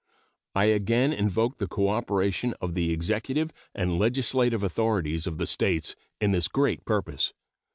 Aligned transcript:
I 0.55 0.65
again 0.65 1.13
invoke 1.13 1.57
the 1.59 1.67
cooperation 1.67 2.55
of 2.59 2.73
the 2.73 2.89
executive 2.91 3.51
and 3.75 3.99
legislative 3.99 4.63
authorities 4.63 5.27
of 5.27 5.37
the 5.37 5.45
States 5.45 5.95
in 6.19 6.31
this 6.31 6.47
great 6.47 6.85
purpose. 6.85 7.33